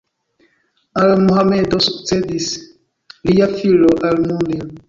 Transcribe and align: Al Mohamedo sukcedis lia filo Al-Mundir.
Al 1.01 1.11
Mohamedo 1.25 1.77
sukcedis 1.89 2.49
lia 3.31 3.53
filo 3.61 3.95
Al-Mundir. 4.11 4.69